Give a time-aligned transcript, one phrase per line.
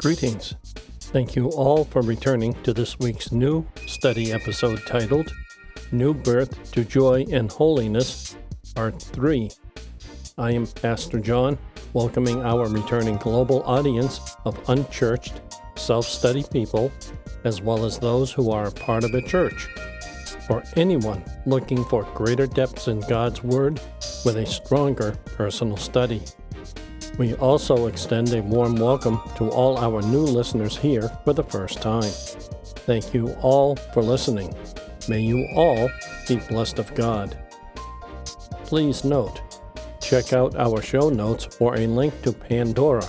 [0.00, 0.54] Greetings.
[1.12, 5.30] Thank you all for returning to this week's new study episode titled
[5.92, 8.34] New Birth to Joy and Holiness,
[8.74, 9.50] Part 3.
[10.38, 11.58] I am Pastor John,
[11.92, 15.42] welcoming our returning global audience of unchurched,
[15.76, 16.90] self study people,
[17.44, 19.68] as well as those who are part of a church.
[20.46, 23.82] For anyone looking for greater depths in God's Word
[24.24, 26.22] with a stronger personal study.
[27.20, 31.82] We also extend a warm welcome to all our new listeners here for the first
[31.82, 32.10] time.
[32.86, 34.54] Thank you all for listening.
[35.06, 35.90] May you all
[36.26, 37.36] be blessed of God.
[38.64, 39.42] Please note,
[40.00, 43.06] check out our show notes for a link to Pandora,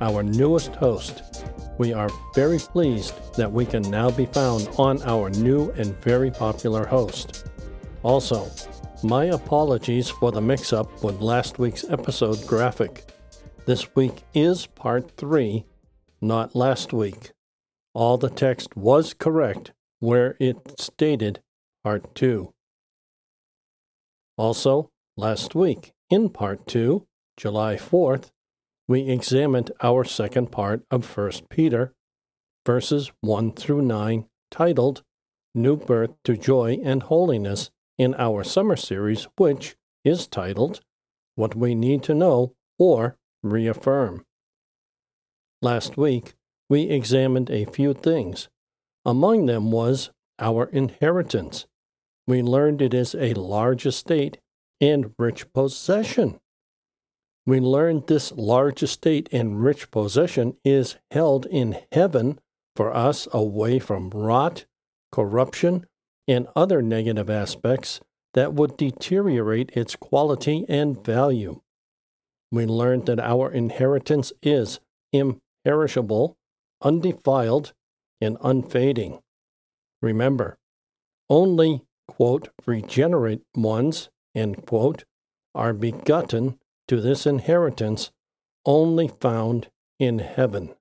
[0.00, 1.44] our newest host.
[1.76, 6.30] We are very pleased that we can now be found on our new and very
[6.30, 7.48] popular host.
[8.02, 8.50] Also,
[9.02, 13.11] my apologies for the mix up with last week's episode graphic.
[13.64, 15.64] This week is part 3,
[16.20, 17.30] not last week.
[17.94, 21.38] All the text was correct where it stated
[21.84, 22.52] part 2.
[24.36, 28.30] Also, last week, in part 2, July 4th,
[28.88, 31.92] we examined our second part of 1 Peter,
[32.66, 35.04] verses 1 through 9, titled
[35.54, 40.80] New Birth to Joy and Holiness in our summer series, which is titled
[41.36, 44.24] What We Need to Know or reaffirm.
[45.60, 46.34] Last week,
[46.68, 48.48] we examined a few things.
[49.04, 51.66] Among them was our inheritance.
[52.26, 54.38] We learned it is a large estate
[54.80, 56.38] and rich possession.
[57.46, 62.38] We learned this large estate and rich possession is held in heaven
[62.76, 64.64] for us away from rot,
[65.10, 65.86] corruption,
[66.28, 68.00] and other negative aspects
[68.34, 71.61] that would deteriorate its quality and value
[72.52, 74.78] we learned that our inheritance is
[75.12, 76.36] imperishable,
[76.82, 77.72] undefiled,
[78.20, 79.18] and unfading.
[80.02, 80.58] Remember,
[81.30, 85.04] only, quote, regenerate ones, end quote,
[85.54, 86.58] are begotten
[86.88, 88.10] to this inheritance
[88.66, 89.68] only found
[89.98, 90.74] in heaven.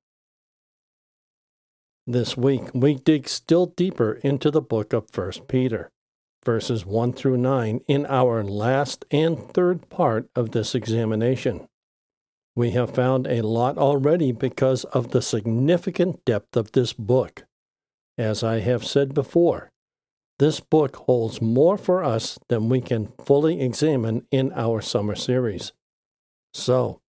[2.06, 5.90] This week, we dig still deeper into the book of 1 Peter,
[6.44, 11.68] verses 1 through 9, in our last and third part of this examination.
[12.56, 17.44] We have found a lot already because of the significant depth of this book.
[18.18, 19.72] As I have said before,
[20.38, 25.72] this book holds more for us than we can fully examine in our summer series.
[26.54, 27.00] So,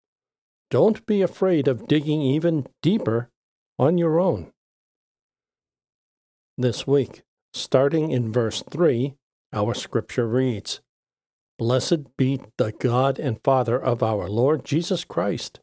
[0.69, 3.29] don't be afraid of digging even deeper
[3.77, 4.51] on your own.
[6.57, 7.23] This week,
[7.53, 9.15] starting in verse 3,
[9.53, 10.81] our scripture reads
[11.57, 15.59] Blessed be the God and Father of our Lord Jesus Christ.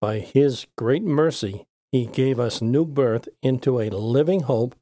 [0.00, 4.74] By his great mercy, he gave us new birth into a living hope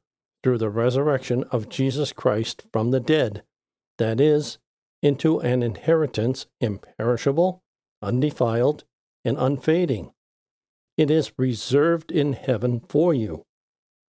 [0.43, 3.43] through the resurrection of Jesus Christ from the dead,
[3.97, 4.57] that is,
[5.03, 7.61] into an inheritance imperishable,
[8.01, 8.83] undefiled,
[9.23, 10.11] and unfading.
[10.97, 13.45] It is reserved in heaven for you,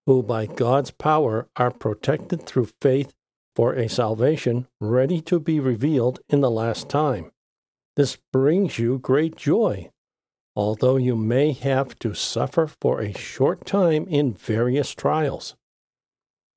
[0.06, 3.12] who by God's power are protected through faith
[3.54, 7.30] for a salvation ready to be revealed in the last time.
[7.96, 9.90] This brings you great joy,
[10.56, 15.54] although you may have to suffer for a short time in various trials.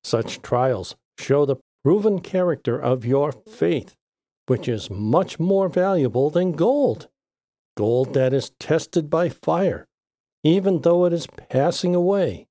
[0.02, 3.94] Such trials show the proven character of your faith,
[4.46, 7.08] which is much more valuable than gold,
[7.76, 9.86] gold that is tested by fire,
[10.42, 12.45] even though it is passing away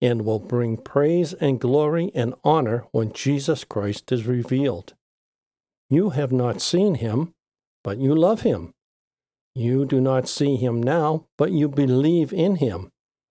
[0.00, 4.94] and will bring praise and glory and honor when Jesus Christ is revealed.
[5.88, 7.32] You have not seen him,
[7.82, 8.72] but you love him.
[9.54, 12.90] You do not see him now, but you believe in him,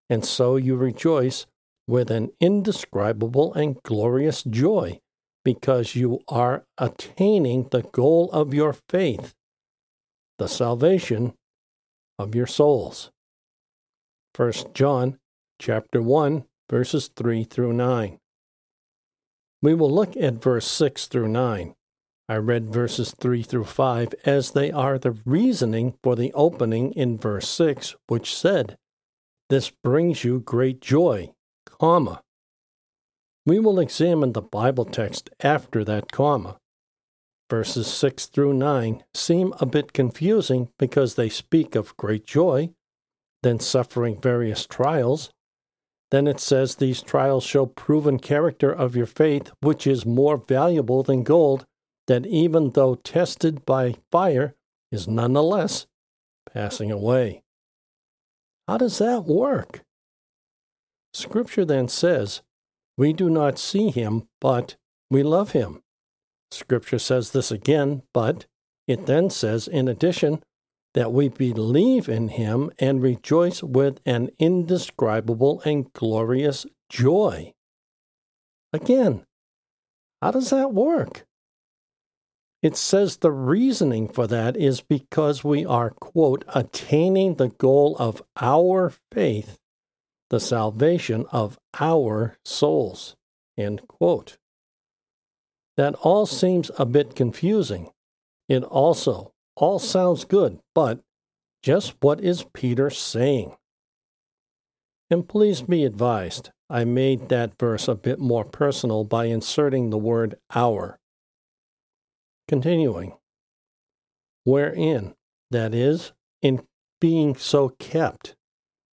[0.10, 1.46] and so you rejoice
[1.88, 5.00] with an indescribable and glorious joy,
[5.44, 9.34] because you are attaining the goal of your faith,
[10.40, 11.34] the salvation
[12.18, 13.12] of your souls.
[14.36, 15.20] 1 John
[15.60, 18.18] chapter 1 verses 3 through 9.
[19.62, 21.76] We will look at verse 6 through 9.
[22.28, 27.20] I read verses 3 through 5 as they are the reasoning for the opening in
[27.20, 28.80] verse 6, which said,
[29.52, 31.34] This brings you great joy,
[31.64, 32.24] comma.
[33.46, 36.58] We will examine the Bible text after that comma.
[37.52, 42.72] Verses 6 through 9 seem a bit confusing because they speak of great joy,
[43.44, 45.30] then suffering various trials,
[46.14, 51.02] then it says these trials show proven character of your faith, which is more valuable
[51.02, 51.66] than gold,
[52.06, 54.54] that even though tested by fire,
[54.92, 55.88] is nonetheless
[56.54, 57.42] passing away.
[58.68, 59.82] How does that work?
[61.16, 62.44] Scripture then says,
[62.96, 64.76] We do not see him, but
[65.10, 65.82] we love him.
[66.52, 68.46] Scripture says this again, but
[68.88, 70.44] it then says, in addition,
[70.94, 77.52] that we believe in him and rejoice with an indescribable and glorious joy.
[78.72, 79.24] Again,
[80.22, 81.26] how does that work?
[82.62, 88.24] It says the reasoning for that is because we are, quote, attaining the goal of
[88.40, 89.58] our faith,
[90.30, 93.16] the salvation of our souls,
[93.58, 94.38] end quote.
[95.76, 97.90] That all seems a bit confusing.
[98.48, 101.00] It also all sounds good, but
[101.62, 103.56] just what is Peter saying?
[105.10, 109.98] And please be advised, I made that verse a bit more personal by inserting the
[109.98, 110.98] word our.
[112.48, 113.14] Continuing,
[114.44, 115.14] wherein,
[115.52, 116.66] that is, in
[117.00, 118.36] being so kept,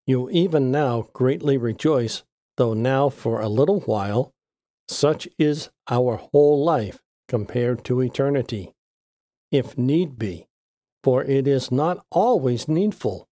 [0.05, 2.23] you even now greatly rejoice,
[2.57, 4.33] though now for a little while,
[4.87, 8.73] such is our whole life compared to eternity,
[9.51, 10.47] if need be,
[11.03, 13.27] for it is not always needful,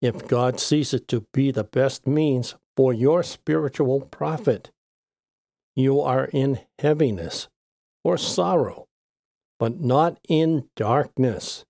[0.00, 4.70] if God sees it to be the best means for your spiritual profit.
[5.76, 7.48] You are in heaviness
[8.04, 8.86] or sorrow,
[9.58, 11.64] but not in darkness,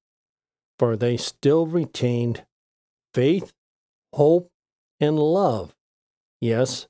[0.79, 2.45] for they still retained
[3.13, 3.53] faith,
[4.15, 4.49] hope,
[4.99, 5.75] and love.
[6.41, 6.87] Yes,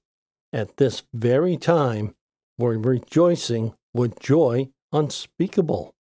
[0.52, 2.14] at this very time,
[2.58, 5.94] were rejoicing with joy unspeakable.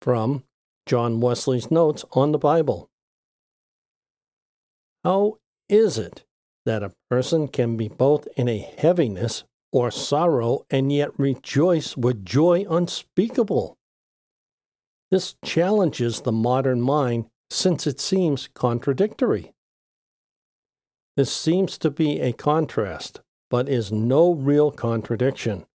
[0.00, 0.44] From
[0.86, 2.88] John Wesley's Notes on the Bible.
[5.04, 5.38] How
[5.68, 6.24] is it
[6.66, 12.24] that a person can be both in a heaviness or sorrow and yet rejoice with
[12.24, 13.78] joy unspeakable?
[15.10, 19.52] This challenges the modern mind since it seems contradictory.
[21.16, 25.66] This seems to be a contrast, but is no real contradiction,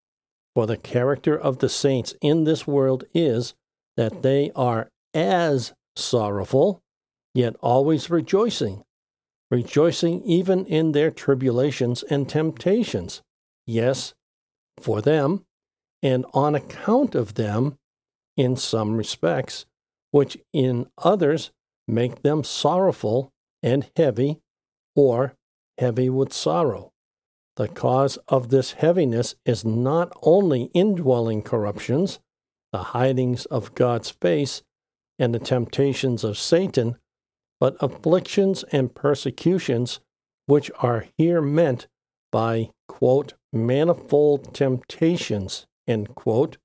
[0.54, 3.54] for the character of the saints in this world is
[3.98, 6.82] that they are as sorrowful,
[7.34, 8.84] yet always rejoicing,
[9.50, 13.22] rejoicing even in their tribulations and temptations.
[13.66, 14.14] Yes,
[14.78, 15.46] for them,
[16.04, 17.78] and on account of them,
[18.38, 19.66] in some respects,
[20.12, 21.52] which in others
[21.88, 23.32] make them sorrowful
[23.64, 24.40] and heavy,
[24.96, 25.34] or
[25.78, 26.92] heavy with sorrow.
[27.56, 32.20] The cause of this heaviness is not only indwelling corruptions,
[32.74, 34.62] the hidings of God's face,
[35.18, 36.98] and the temptations of Satan,
[37.60, 40.00] but afflictions and persecutions,
[40.46, 41.88] which are here meant
[42.32, 46.58] by, quote, manifold temptations, end quote,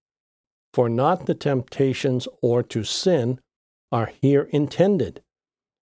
[0.73, 3.41] for not the temptations or to sin
[3.93, 5.23] are here intended,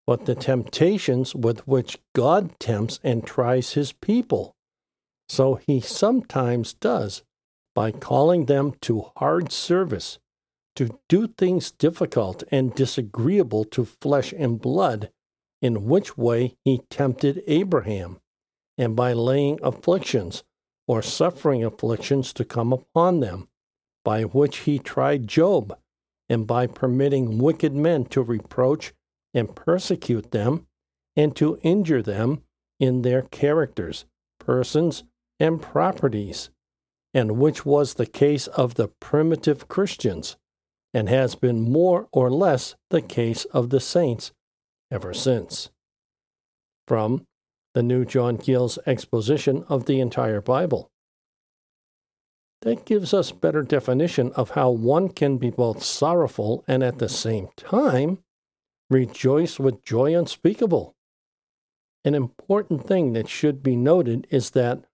[0.06, 4.54] but the temptations with which God tempts and tries his people.
[5.28, 7.22] So he sometimes does
[7.74, 10.18] by calling them to hard service
[10.76, 15.10] to do things difficult and disagreeable to flesh and blood,
[15.62, 18.20] in which way he tempted Abraham,
[18.76, 20.42] and by laying afflictions
[20.86, 23.48] or suffering afflictions to come upon them,
[24.04, 25.78] by which he tried Job,
[26.28, 28.92] and by permitting wicked men to reproach
[29.32, 30.66] and persecute them,
[31.16, 32.42] and to injure them
[32.80, 34.04] in their characters,
[34.40, 35.04] persons,
[35.38, 36.50] and properties,
[37.12, 40.36] and which was the case of the primitive Christians
[40.94, 44.32] and has been more or less the case of the saints
[44.90, 45.70] ever since.
[46.86, 47.26] From
[47.74, 50.90] the New John Gill's exposition of the entire Bible.
[52.62, 57.08] That gives us better definition of how one can be both sorrowful and at the
[57.08, 58.20] same time
[58.88, 60.94] rejoice with joy unspeakable.
[62.04, 64.84] An important thing that should be noted is that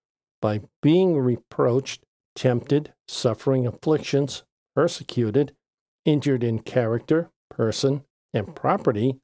[0.41, 2.05] by being reproached,
[2.35, 4.43] tempted, suffering afflictions,
[4.75, 5.53] persecuted,
[6.05, 9.21] injured in character, person, and property,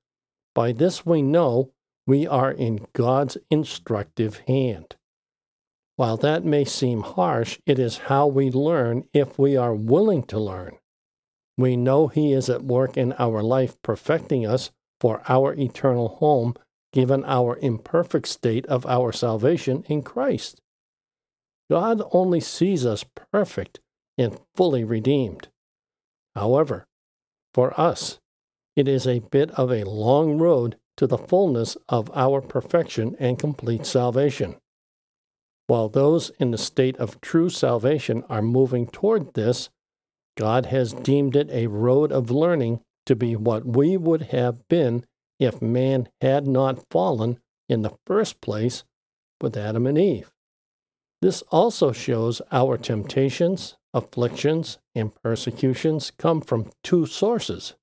[0.54, 1.73] by this we know
[2.06, 4.97] we are in God's instructive hand.
[5.97, 10.38] While that may seem harsh, it is how we learn if we are willing to
[10.38, 10.76] learn.
[11.56, 16.54] We know He is at work in our life, perfecting us for our eternal home,
[16.92, 20.61] given our imperfect state of our salvation in Christ.
[21.71, 23.80] God only sees us perfect
[24.18, 25.49] and fully redeemed.
[26.37, 26.87] However,
[27.55, 28.19] for us,
[28.76, 33.38] it is a bit of a long road to the fullness of our perfection and
[33.38, 34.57] complete salvation.
[35.66, 39.71] While those in the state of true salvation are moving toward this,
[40.37, 45.05] God has deemed it a road of learning to be what we would have been
[45.40, 48.85] if man had not fallen in the first place
[49.40, 50.31] with Adam and Eve.
[51.23, 57.75] This also shows our temptations, afflictions, and persecutions come from two sources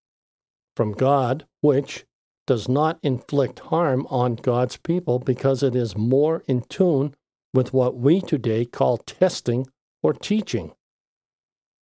[0.76, 2.06] from God, which
[2.46, 7.16] does not inflict harm on God's people because it is more in tune
[7.54, 9.66] with what we today call testing
[10.04, 10.74] or teaching.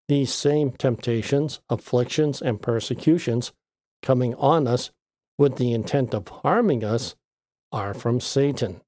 [0.08, 3.52] These same temptations, afflictions, and persecutions
[4.02, 4.90] coming on us
[5.38, 7.16] with the intent of harming us
[7.72, 8.80] are from Satan.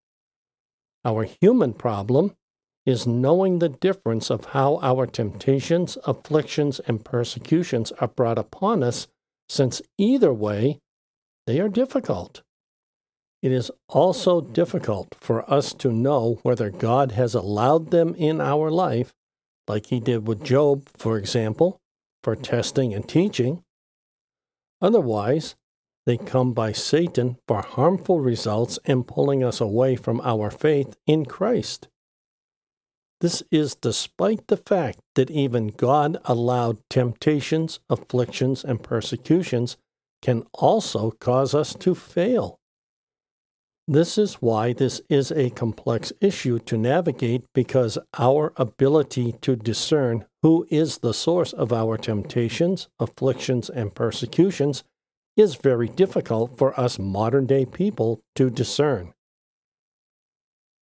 [1.05, 2.37] Our human problem
[2.85, 9.07] is knowing the difference of how our temptations, afflictions, and persecutions are brought upon us,
[9.49, 10.81] since either way,
[11.47, 12.43] they are difficult.
[13.43, 18.71] It is also difficult for us to know whether God has allowed them in our
[18.71, 19.13] life,
[19.69, 21.81] like He did with Job, for example,
[22.23, 23.63] for testing and teaching.
[24.81, 25.57] Otherwise,
[26.07, 31.25] they come by Satan for harmful results and pulling us away from our faith in
[31.25, 31.89] Christ.
[33.23, 39.77] This is despite the fact that even God allowed temptations, afflictions, and persecutions
[40.21, 42.59] can also cause us to fail.
[43.87, 50.25] This is why this is a complex issue to navigate because our ability to discern
[50.43, 54.83] who is the source of our temptations, afflictions, and persecutions
[55.37, 59.15] is very difficult for us modern day people to discern.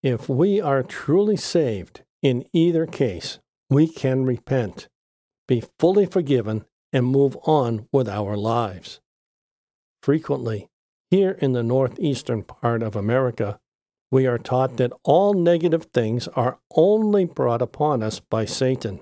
[0.02, 4.88] If we are truly saved, in either case, we can repent,
[5.46, 9.00] be fully forgiven, and move on with our lives.
[10.02, 10.68] Frequently,
[11.10, 13.58] here in the northeastern part of America,
[14.10, 19.00] we are taught that all negative things are only brought upon us by Satan.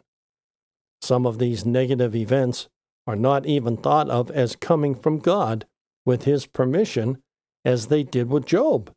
[1.01, 2.69] Some of these negative events
[3.07, 5.67] are not even thought of as coming from God
[6.05, 7.23] with his permission,
[7.65, 8.93] as they did with Job.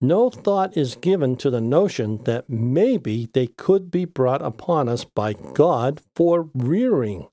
[0.00, 5.04] No thought is given to the notion that maybe they could be brought upon us
[5.04, 7.26] by God for rearing,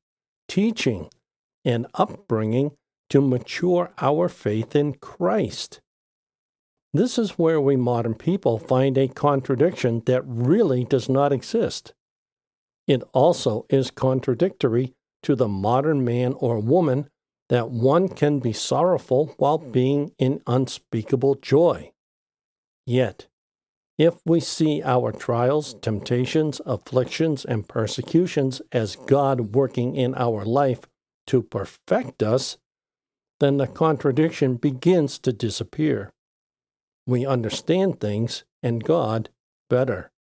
[0.48, 1.10] teaching,
[1.64, 2.72] and upbringing
[3.12, 5.80] to mature our faith in Christ.
[6.92, 11.94] This is where we modern people find a contradiction that really does not exist.
[12.88, 17.10] It also is contradictory to the modern man or woman
[17.50, 21.92] that one can be sorrowful while being in unspeakable joy.
[22.86, 23.27] Yet,
[23.98, 30.82] if we see our trials, temptations, afflictions, and persecutions as God working in our life
[31.27, 32.58] to perfect us,
[33.39, 36.12] then the contradiction begins to disappear.
[37.08, 39.30] We understand things and God
[39.70, 40.12] better.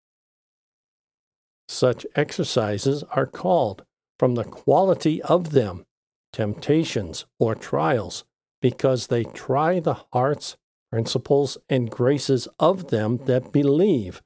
[1.67, 3.83] Such exercises are called
[4.19, 5.85] from the quality of them,
[6.31, 8.23] temptations or trials,
[8.61, 10.57] because they try the hearts,
[10.91, 14.21] principles, and graces of them that believe,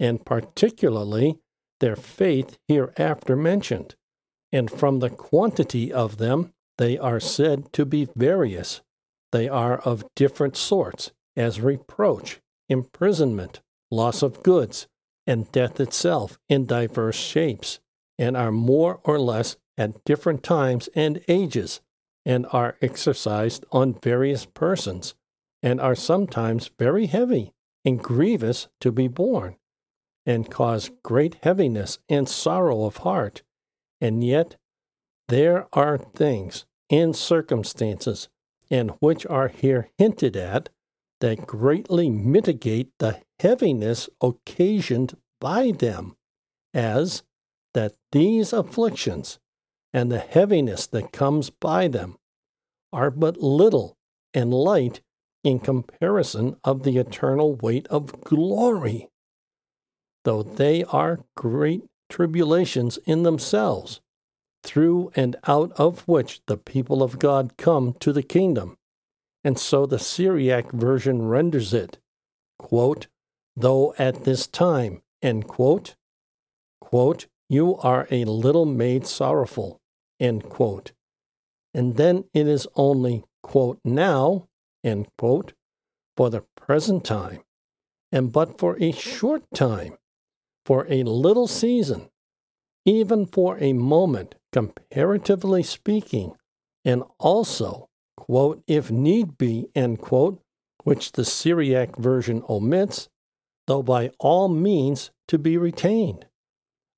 [0.00, 1.38] and particularly
[1.80, 3.94] their faith hereafter mentioned.
[4.52, 8.80] And from the quantity of them, they are said to be various.
[9.32, 13.60] They are of different sorts, as reproach, imprisonment,
[13.90, 14.86] loss of goods,
[15.26, 17.80] and death itself in diverse shapes
[18.18, 21.80] and are more or less at different times and ages,
[22.24, 25.14] and are exercised on various persons,
[25.62, 27.52] and are sometimes very heavy
[27.84, 29.56] and grievous to be borne,
[30.26, 33.42] and cause great heaviness and sorrow of heart.
[34.00, 34.56] And yet
[35.28, 38.28] there are things and circumstances,
[38.70, 40.68] and which are here hinted at,
[41.20, 46.16] that greatly mitigate the heaviness occasioned by them,
[46.72, 47.22] as
[47.74, 49.38] that these afflictions
[49.92, 52.16] and the heaviness that comes by them
[52.92, 53.96] are but little
[54.34, 55.00] and light
[55.44, 59.08] in comparison of the eternal weight of glory,
[60.24, 64.00] though they are great tribulations in themselves,
[64.64, 68.76] through and out of which the people of God come to the kingdom.
[69.44, 71.98] And so the Syriac version renders it,
[72.58, 73.06] quote,
[73.56, 75.94] though at this time, end quote,
[76.80, 79.80] quote, you are a little made sorrowful.
[80.20, 80.92] End quote.
[81.72, 84.48] And then it is only, quote, now,
[84.88, 85.52] end quote,
[86.16, 87.40] for the present time,
[88.10, 89.96] and but for a short time,
[90.64, 92.08] for a little season,
[92.84, 96.32] even for a moment, comparatively speaking,
[96.84, 100.40] and also, quote, if need be, end quote,
[100.84, 103.08] which the Syriac version omits,
[103.66, 106.26] though by all means to be retained.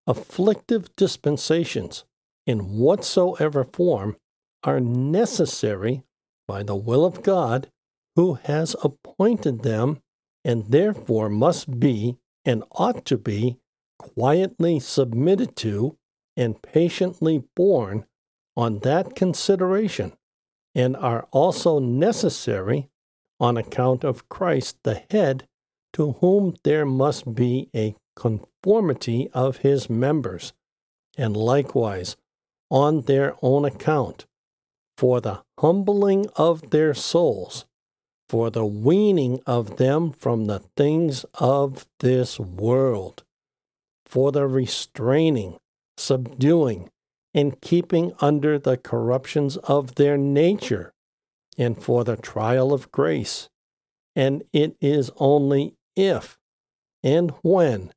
[0.06, 2.04] Afflictive dispensations
[2.46, 4.16] in whatsoever form
[4.64, 6.02] are necessary
[6.46, 7.68] by the will of God,
[8.20, 9.98] who has appointed them
[10.44, 13.56] and therefore must be and ought to be
[13.98, 15.96] quietly submitted to
[16.36, 18.04] and patiently borne
[18.54, 20.12] on that consideration,
[20.74, 22.90] and are also necessary
[23.40, 25.48] on account of Christ the head,
[25.94, 30.52] to whom there must be a conformity of his members,
[31.16, 32.18] and likewise
[32.70, 34.26] on their own account,
[34.98, 37.64] for the humbling of their souls,
[38.30, 43.24] for the weaning of them from the things of this world,
[44.06, 45.58] for the restraining,
[45.96, 46.88] subduing,
[47.34, 50.92] and keeping under the corruptions of their nature,
[51.58, 53.48] and for the trial of grace.
[54.14, 56.38] And it is only if
[57.02, 57.92] and when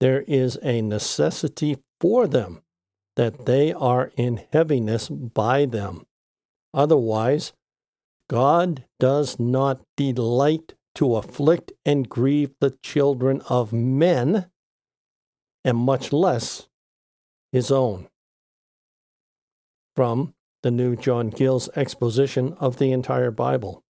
[0.00, 2.62] there is a necessity for them
[3.16, 6.06] that they are in heaviness by them.
[6.72, 7.52] Otherwise,
[8.28, 14.50] God does not delight to afflict and grieve the children of men,
[15.64, 16.68] and much less
[17.52, 18.08] his own.
[19.94, 23.82] From the New John Gill's exposition of the entire Bible.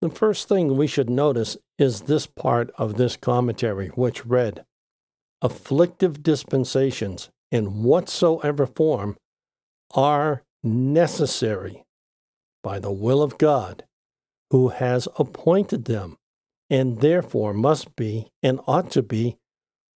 [0.00, 4.64] The first thing we should notice is this part of this commentary, which read
[5.42, 9.16] Afflictive dispensations in whatsoever form
[9.94, 11.84] are necessary
[12.62, 13.84] by the will of God,
[14.50, 16.16] who has appointed them,
[16.68, 19.36] and therefore must be and ought to be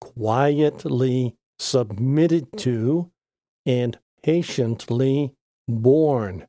[0.00, 3.10] quietly submitted to
[3.66, 5.34] and patiently
[5.68, 6.46] borne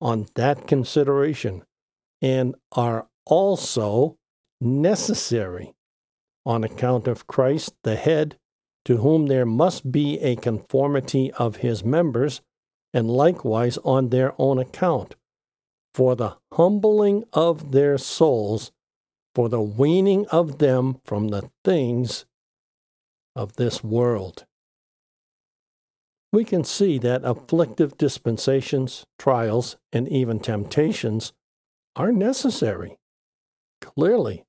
[0.00, 1.62] on that consideration,
[2.20, 4.16] and are also
[4.60, 5.74] necessary
[6.44, 8.38] on account of Christ the head,
[8.84, 12.40] to whom there must be a conformity of his members,
[12.94, 15.16] and likewise on their own account,
[15.96, 18.70] for the humbling of their souls,
[19.34, 22.26] for the weaning of them from the things
[23.34, 24.44] of this world.
[26.34, 31.32] We can see that afflictive dispensations, trials, and even temptations
[31.96, 32.98] are necessary.
[33.80, 34.44] Clearly,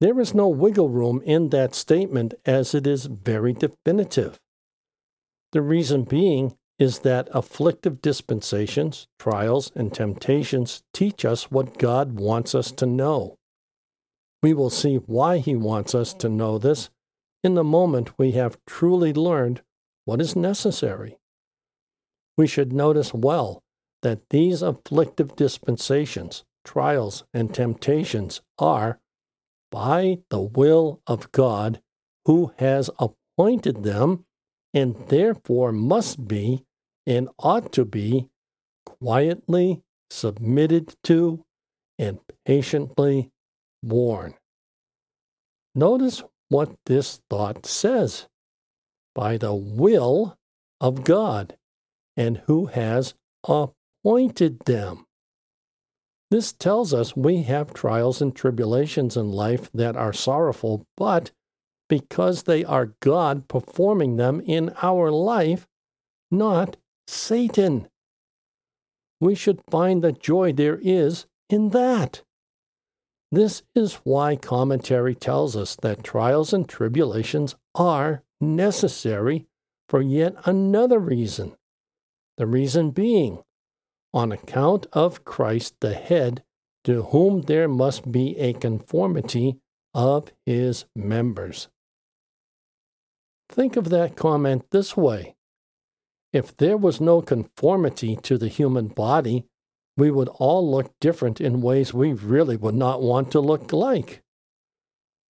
[0.00, 4.40] there is no wiggle room in that statement as it is very definitive.
[5.52, 12.56] The reason being is that afflictive dispensations, trials, and temptations teach us what God wants
[12.56, 13.38] us to know.
[14.42, 16.90] We will see why He wants us to know this
[17.44, 19.62] in the moment we have truly learned
[20.06, 21.18] what is necessary.
[22.36, 23.62] We should notice well
[24.02, 28.98] that these afflictive dispensations, trials, and temptations are
[29.70, 31.80] by the will of God,
[32.24, 34.24] who has appointed them,
[34.74, 36.64] and therefore must be
[37.06, 38.28] and ought to be
[38.84, 41.44] quietly submitted to
[41.98, 43.30] and patiently
[43.82, 44.34] borne.
[45.74, 48.28] Notice what this thought says
[49.14, 50.36] by the will
[50.80, 51.56] of God,
[52.16, 55.06] and who has appointed them.
[56.30, 61.30] This tells us we have trials and tribulations in life that are sorrowful, but
[61.88, 65.68] because they are God performing them in our life,
[66.30, 66.76] not
[67.12, 67.88] Satan.
[69.20, 72.22] We should find the joy there is in that.
[73.30, 79.46] This is why commentary tells us that trials and tribulations are necessary
[79.88, 81.54] for yet another reason.
[82.38, 83.42] The reason being
[84.14, 86.42] on account of Christ the head,
[86.84, 89.58] to whom there must be a conformity
[89.94, 91.68] of his members.
[93.48, 95.36] Think of that comment this way
[96.32, 99.44] If there was no conformity to the human body,
[99.96, 104.22] we would all look different in ways we really would not want to look like.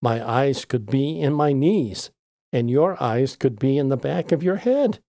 [0.03, 2.11] My eyes could be in my knees,
[2.53, 5.01] and your eyes could be in the back of your head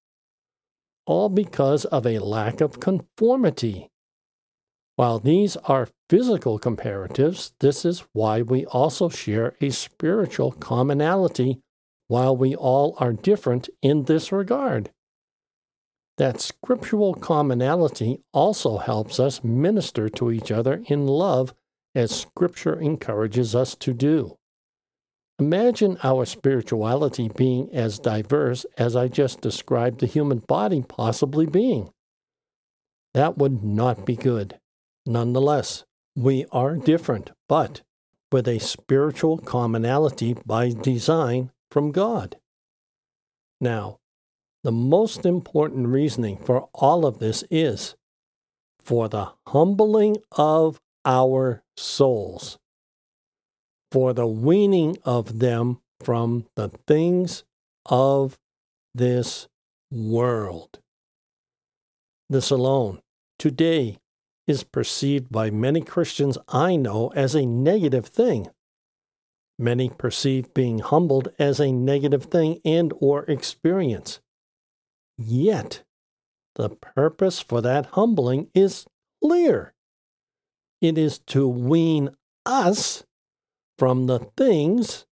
[1.05, 3.89] all because of a lack of conformity.
[4.95, 11.59] While these are physical comparatives, this is why we also share a spiritual commonality
[12.07, 14.91] while we all are different in this regard.
[16.17, 21.53] That scriptural commonality also helps us minister to each other in love
[21.95, 24.37] as Scripture encourages us to do.
[25.39, 31.89] Imagine our spirituality being as diverse as I just described the human body possibly being.
[33.13, 34.59] That would not be good.
[35.05, 35.83] Nonetheless,
[36.15, 37.81] we are different, but
[38.31, 42.37] with a spiritual commonality by design from God.
[43.59, 43.97] Now,
[44.63, 47.95] the most important reasoning for all of this is
[48.79, 52.59] for the humbling of our souls.
[53.91, 57.43] for the weaning of them from the things
[57.85, 58.39] of
[58.95, 59.47] this
[59.91, 60.79] world.
[62.29, 63.01] This alone,
[63.37, 63.97] today,
[64.47, 68.47] is perceived by many Christians I know as a negative thing.
[69.59, 74.19] Many perceive being humbled as a negative thing and or experience.
[75.23, 75.83] Yet,
[76.55, 78.85] the purpose for that humbling is
[79.23, 79.73] clear.
[80.81, 82.09] It is to wean
[82.45, 83.03] us
[83.77, 85.05] from the things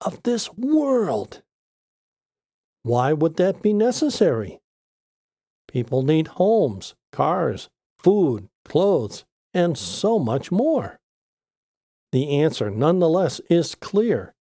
[0.00, 1.42] of this world.
[2.82, 4.60] Why would that be necessary?
[5.66, 7.68] People need homes, cars,
[7.98, 11.00] food, clothes, and so much more.
[12.12, 14.33] The answer, nonetheless, is clear.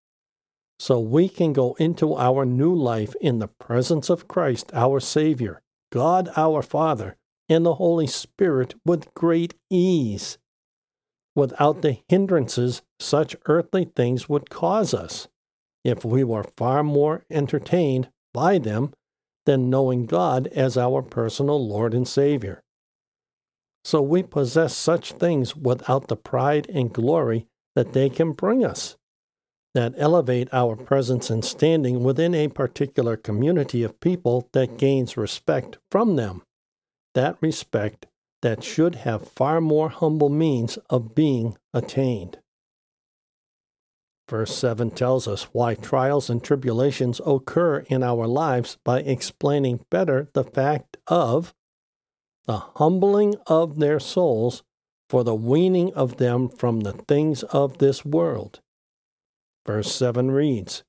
[0.82, 5.62] So we can go into our new life in the presence of Christ, our Savior,
[5.92, 7.16] God our Father,
[7.48, 10.38] and the Holy Spirit with great ease,
[11.36, 15.28] without the hindrances such earthly things would cause us,
[15.84, 18.92] if we were far more entertained by them
[19.46, 22.60] than knowing God as our personal Lord and Savior.
[23.84, 28.96] So we possess such things without the pride and glory that they can bring us,
[29.74, 35.78] that elevate our presence and standing within a particular community of people that gains respect
[35.90, 36.42] from them,
[37.14, 38.06] that respect
[38.42, 42.38] that should have far more humble means of being attained.
[44.28, 50.28] Verse 7 tells us why trials and tribulations occur in our lives by explaining better
[50.32, 51.54] the fact of
[52.46, 54.62] the humbling of their souls
[55.08, 58.60] for the weaning of them from the things of this world.
[59.66, 60.82] Verse 7 reads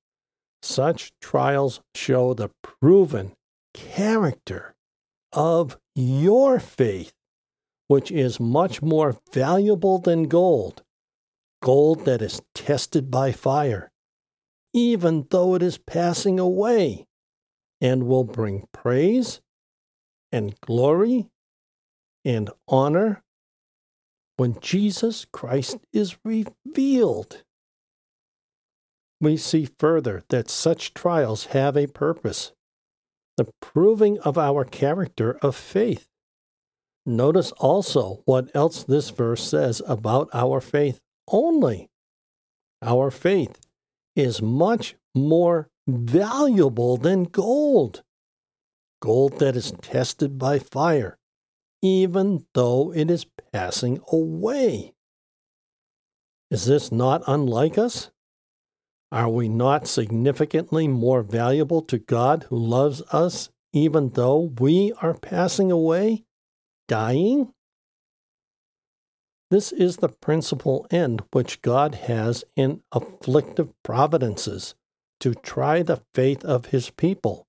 [0.61, 3.33] Such trials show the proven
[3.73, 4.75] character
[5.31, 7.13] of your faith,
[7.87, 10.83] which is much more valuable than gold
[11.63, 13.89] gold that is tested by fire,
[14.73, 17.07] even though it is passing away,
[17.79, 19.39] and will bring praise
[20.29, 21.29] and glory
[22.25, 23.23] and honor
[24.35, 27.43] when Jesus Christ is revealed.
[29.23, 32.51] We see further that such trials have a purpose
[33.37, 36.09] the proving of our character of faith.
[37.05, 41.89] Notice also what else this verse says about our faith only.
[42.81, 43.61] Our faith
[44.13, 48.03] is much more valuable than gold.
[49.01, 51.17] Gold that is tested by fire,
[51.81, 54.93] even though it is passing away.
[56.51, 58.11] Is this not unlike us?
[59.13, 65.13] Are we not significantly more valuable to God who loves us, even though we are
[65.13, 66.23] passing away,
[66.87, 67.53] dying?
[69.51, 74.73] This is the principal end which God has in afflictive providences
[75.19, 77.45] to try the faith of his people.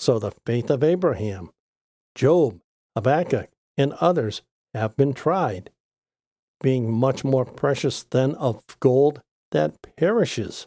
[0.00, 1.50] So the faith of Abraham,
[2.16, 2.58] Job,
[2.96, 4.42] Habakkuk, and others
[4.74, 5.70] have been tried,
[6.60, 9.22] being much more precious than of gold
[9.52, 10.66] that perishes.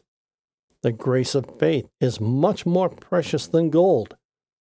[0.84, 4.16] The grace of faith is much more precious than gold,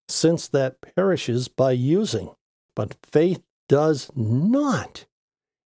[0.09, 2.31] since that perishes by using,
[2.75, 5.07] but faith does not.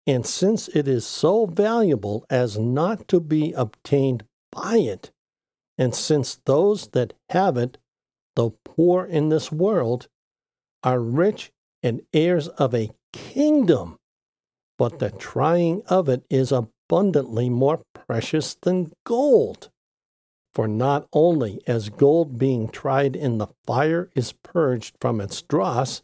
[0.06, 5.11] And since it is so valuable as not to be obtained by it,
[5.76, 7.78] and since those that have it,
[8.34, 10.08] though poor in this world,
[10.82, 13.98] are rich and heirs of a kingdom,
[14.78, 19.70] but the trying of it is abundantly more precious than gold.
[20.59, 26.03] For not only as gold being tried in the fire is purged from its dross,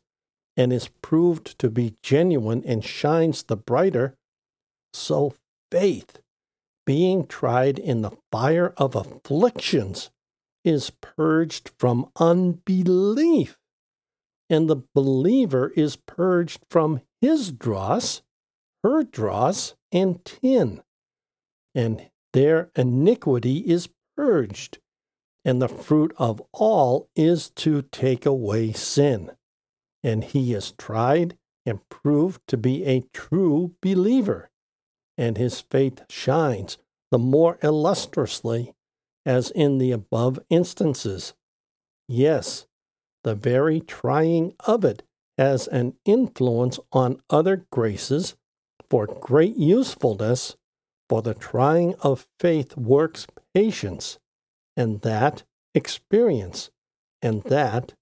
[0.56, 4.14] and is proved to be genuine and shines the brighter,
[4.92, 5.34] so
[5.72, 6.20] faith,
[6.86, 10.12] being tried in the fire of afflictions,
[10.62, 13.58] is purged from unbelief,
[14.48, 18.22] and the believer is purged from his dross,
[18.84, 20.80] her dross, and tin,
[21.74, 24.78] and their iniquity is purged,
[25.44, 29.30] and the fruit of all is to take away sin
[30.04, 34.50] and he is tried and proved to be a true believer,
[35.16, 36.76] and his faith shines
[37.10, 38.74] the more illustriously
[39.24, 41.32] as in the above instances.
[42.06, 42.66] Yes,
[43.24, 45.02] the very trying of it
[45.38, 48.36] has an influence on other graces
[48.90, 50.54] for great usefulness,
[51.08, 54.18] for the trying of faith works patience,
[54.76, 56.70] and that experience,
[57.20, 57.94] and that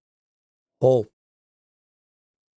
[0.80, 1.10] hope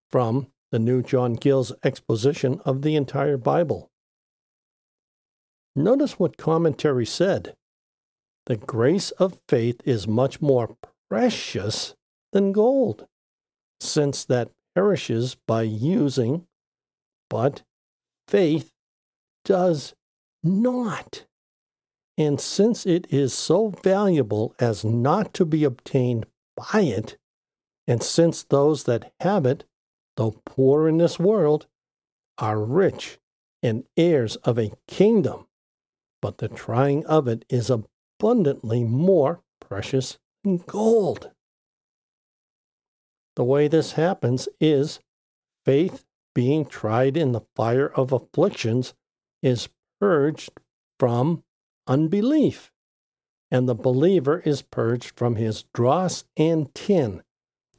[0.10, 3.90] from the new John Gill's exposition of the entire Bible.
[5.76, 7.56] notice what commentary said.
[8.46, 10.78] The grace of faith is much more
[11.10, 11.96] precious
[12.32, 13.08] than gold,
[13.80, 16.46] since that perishes by using,
[17.30, 17.64] but
[18.28, 18.72] faith
[19.44, 19.94] does
[20.46, 21.26] not.
[22.18, 27.18] And since it is so valuable as not to be obtained by it,
[27.88, 29.66] and since those that have it,
[30.16, 31.68] though poor in this world,
[32.38, 33.20] are rich
[33.62, 35.48] and heirs of a kingdom,
[36.22, 41.32] but the trying of it is abundantly more precious than gold.
[43.36, 45.00] The way this happens is
[45.66, 48.94] faith being tried in the fire of afflictions
[49.42, 49.70] is
[50.06, 50.52] purged
[51.00, 51.44] from
[51.88, 52.72] unbelief,
[53.50, 57.24] and the believer is purged from his dross and tin,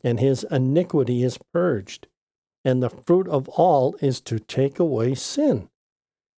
[0.03, 2.09] and his iniquity is purged,
[2.65, 5.69] and the fruit of all is to take away sin.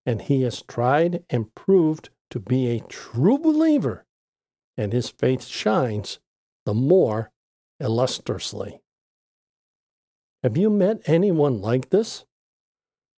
[0.05, 4.05] And he is tried and proved to be a true believer,
[4.77, 6.21] and his faith shines
[6.67, 7.31] the more
[7.81, 8.83] illustriously.
[10.43, 12.27] Have you met anyone like this?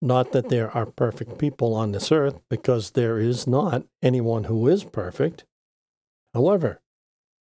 [0.03, 4.67] Not that there are perfect people on this earth, because there is not anyone who
[4.67, 5.45] is perfect.
[6.33, 6.81] However,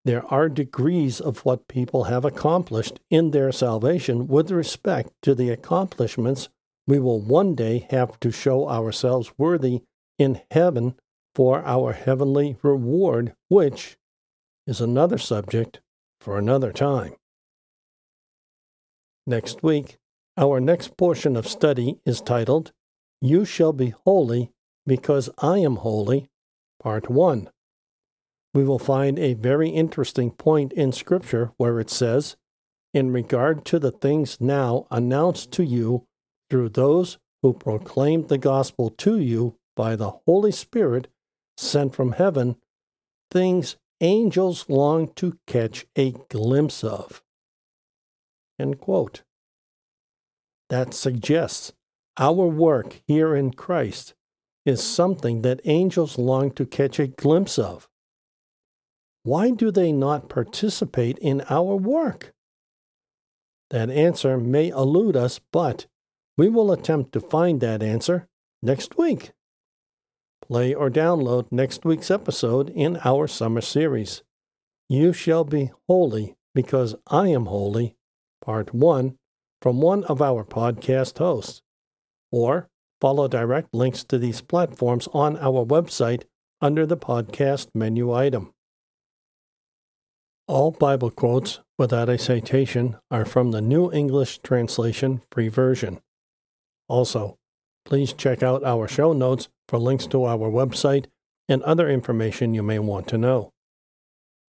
[0.04, 5.50] there are degrees of what people have accomplished in their salvation with respect to the
[5.50, 6.48] accomplishments
[6.86, 9.82] we will one day have to show ourselves worthy
[10.18, 10.94] in heaven
[11.34, 13.96] for our heavenly reward, which
[14.66, 15.80] is another subject
[16.20, 17.14] for another time.
[19.26, 19.99] Next week,
[20.40, 22.72] our next portion of study is titled,
[23.20, 24.50] You Shall Be Holy
[24.86, 26.30] Because I Am Holy,
[26.82, 27.50] Part 1.
[28.54, 32.36] We will find a very interesting point in Scripture where it says,
[32.94, 36.06] In regard to the things now announced to you
[36.48, 41.08] through those who proclaimed the gospel to you by the Holy Spirit
[41.58, 42.56] sent from heaven,
[43.30, 47.22] things angels long to catch a glimpse of.
[48.58, 49.22] End quote
[50.70, 51.72] that suggests
[52.16, 54.14] our work here in Christ
[54.64, 57.88] is something that angels long to catch a glimpse of.
[59.22, 62.32] Why do they not participate in our work?
[63.70, 65.86] That answer may elude us, but
[66.36, 68.28] we will attempt to find that answer
[68.62, 69.32] next week.
[70.42, 74.22] Play or download next week's episode in our summer series.
[74.88, 77.94] You shall be holy because I am holy,
[78.42, 79.16] Part 1
[79.60, 81.62] from one of our podcast hosts,
[82.32, 82.68] or
[83.00, 86.24] follow direct links to these platforms on our website
[86.60, 88.52] under the podcast menu item.
[90.46, 96.00] All Bible quotes without a citation are from the New English Translation Free Version.
[96.88, 97.38] Also,
[97.84, 101.06] please check out our show notes for links to our website
[101.48, 103.52] and other information you may want to know.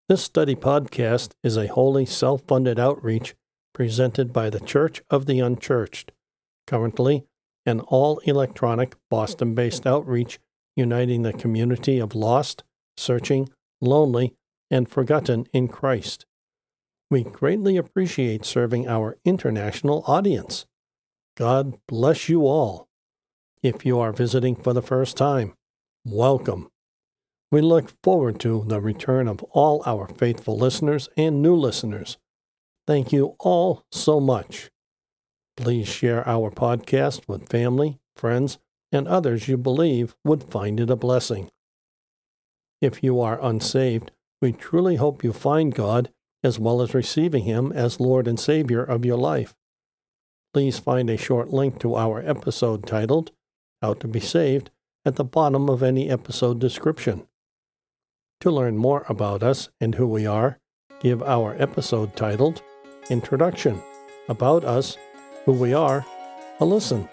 [0.10, 3.36] This study podcast is a wholly self funded outreach
[3.74, 6.12] presented by the Church of the Unchurched,
[6.68, 7.26] currently
[7.66, 10.40] an all electronic Boston based outreach
[10.76, 12.64] uniting the community of lost,
[12.98, 13.50] searching,
[13.82, 14.34] lonely,
[14.70, 16.26] and forgotten in Christ.
[17.10, 20.66] We greatly appreciate serving our international audience.
[21.36, 22.88] God bless you all.
[23.62, 25.54] If you are visiting for the first time,
[26.06, 26.70] welcome.
[27.52, 32.18] We look forward to the return of all our faithful listeners and new listeners.
[32.88, 34.72] Thank you all so much.
[35.56, 38.58] Please share our podcast with family, friends,
[38.92, 41.52] and others you believe would find it a blessing.
[42.82, 46.10] If you are unsaved, we truly hope you find God
[46.44, 49.56] as well as receiving Him as Lord and Savior of your life.
[50.54, 53.32] Please find a short link to our episode titled
[53.82, 54.72] How to Be Saved
[55.06, 57.28] at the bottom of any episode description.
[58.42, 60.58] To learn more about us and who we are,
[61.00, 62.64] give our episode titled
[63.12, 63.82] introduction,
[64.30, 64.98] about us,
[65.46, 66.06] who we are,
[66.60, 67.08] a listen.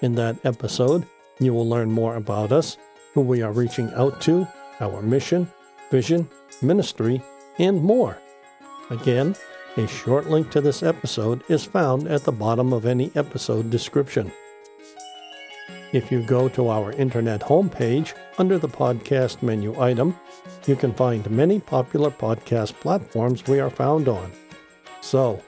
[0.00, 1.06] In that episode,
[1.38, 2.78] you will learn more about us,
[3.14, 4.48] who we are reaching out to,
[4.80, 5.50] our mission,
[5.90, 6.28] vision,
[6.62, 7.22] ministry,
[7.58, 8.18] and more.
[8.90, 9.36] Again,
[9.76, 14.32] a short link to this episode is found at the bottom of any episode description.
[15.92, 20.16] If you go to our internet homepage under the podcast menu item,
[20.66, 24.32] you can find many popular podcast platforms we are found on.
[25.00, 25.40] So,